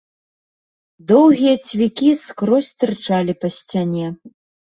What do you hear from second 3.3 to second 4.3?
па сцяне.